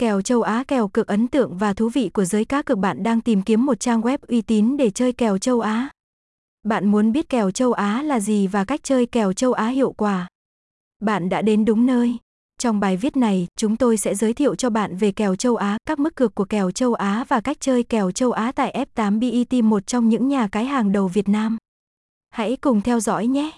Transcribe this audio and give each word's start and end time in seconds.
Kèo 0.00 0.22
châu 0.22 0.42
Á 0.42 0.64
kèo 0.68 0.88
cực 0.88 1.06
ấn 1.06 1.28
tượng 1.28 1.56
và 1.56 1.74
thú 1.74 1.88
vị 1.88 2.10
của 2.14 2.24
giới 2.24 2.44
cá 2.44 2.62
cược 2.62 2.78
bạn 2.78 3.02
đang 3.02 3.20
tìm 3.20 3.42
kiếm 3.42 3.66
một 3.66 3.80
trang 3.80 4.00
web 4.00 4.18
uy 4.28 4.42
tín 4.42 4.76
để 4.76 4.90
chơi 4.90 5.12
kèo 5.12 5.38
châu 5.38 5.60
Á. 5.60 5.88
Bạn 6.62 6.88
muốn 6.90 7.12
biết 7.12 7.28
kèo 7.28 7.50
châu 7.50 7.72
Á 7.72 8.02
là 8.02 8.20
gì 8.20 8.46
và 8.46 8.64
cách 8.64 8.80
chơi 8.82 9.06
kèo 9.06 9.32
châu 9.32 9.52
Á 9.52 9.68
hiệu 9.68 9.92
quả. 9.92 10.28
Bạn 11.00 11.28
đã 11.28 11.42
đến 11.42 11.64
đúng 11.64 11.86
nơi. 11.86 12.16
Trong 12.58 12.80
bài 12.80 12.96
viết 12.96 13.16
này, 13.16 13.46
chúng 13.58 13.76
tôi 13.76 13.96
sẽ 13.96 14.14
giới 14.14 14.32
thiệu 14.32 14.54
cho 14.54 14.70
bạn 14.70 14.96
về 14.96 15.12
kèo 15.12 15.36
châu 15.36 15.56
Á, 15.56 15.78
các 15.86 15.98
mức 15.98 16.16
cược 16.16 16.34
của 16.34 16.44
kèo 16.44 16.70
châu 16.70 16.94
Á 16.94 17.24
và 17.28 17.40
cách 17.40 17.56
chơi 17.60 17.82
kèo 17.82 18.10
châu 18.10 18.32
Á 18.32 18.52
tại 18.52 18.86
F8 18.94 19.20
BET 19.20 19.64
một 19.64 19.86
trong 19.86 20.08
những 20.08 20.28
nhà 20.28 20.48
cái 20.52 20.64
hàng 20.64 20.92
đầu 20.92 21.08
Việt 21.08 21.28
Nam. 21.28 21.56
Hãy 22.30 22.56
cùng 22.56 22.80
theo 22.80 23.00
dõi 23.00 23.26
nhé! 23.26 23.50